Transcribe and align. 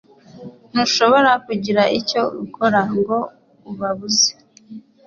Ntushobora 0.71 1.31
kugira 1.45 1.81
icyo 1.99 2.21
ukora 2.43 2.81
ngo 2.95 3.17
ubabuze 3.69 4.29